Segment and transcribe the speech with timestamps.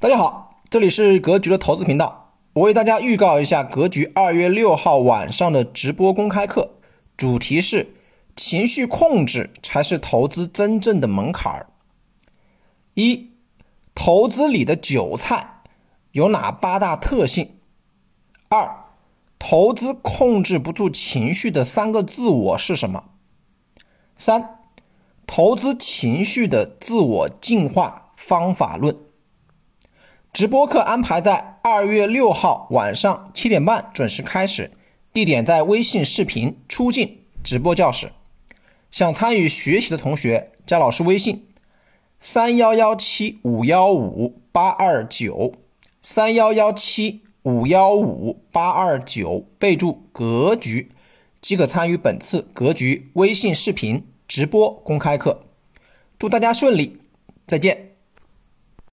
[0.00, 2.32] 大家好，这里是格局的投资频道。
[2.54, 6.70] 我为大家预告一下格局二月六号晚上的直播公开课，
[7.18, 7.92] 主题是
[8.34, 11.66] 情绪控制才是投资真正的门槛儿。
[12.94, 13.32] 一、
[13.94, 15.60] 投资里的韭菜
[16.12, 17.58] 有哪八大特性？
[18.48, 18.86] 二、
[19.38, 23.10] 投资控制不住情绪的三个自我是什么？
[24.16, 24.60] 三、
[25.26, 28.96] 投资情绪的自我进化方法论。
[30.40, 34.70] 直播课安排在二月六号晚上七点半准时开始，
[35.12, 38.12] 地点在微信视频出镜直播教室。
[38.90, 41.46] 想参与学习的同学，加老师微信：
[42.18, 45.52] 三幺幺七五幺五八二九，
[46.02, 50.90] 三幺幺七五幺五八二九，备注“格局”，
[51.42, 55.42] 即可参与本次格局微信视频直播公开课。
[56.18, 56.96] 祝大家顺利，
[57.46, 57.89] 再见。